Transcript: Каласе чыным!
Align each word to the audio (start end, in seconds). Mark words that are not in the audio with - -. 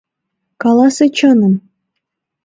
Каласе 0.61 1.05
чыным! 1.17 1.53